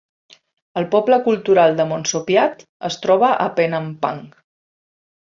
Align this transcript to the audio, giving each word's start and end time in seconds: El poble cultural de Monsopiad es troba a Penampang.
El 0.79 0.85
poble 0.93 1.17
cultural 1.25 1.75
de 1.79 1.85
Monsopiad 1.91 2.63
es 2.89 2.97
troba 3.03 3.29
a 3.45 3.47
Penampang. 3.59 4.23